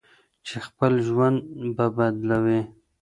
چې 0.45 0.55
خپل 0.67 0.93
ژوند 1.07 1.37
به 1.75 1.85
بدلوي. 1.97 2.61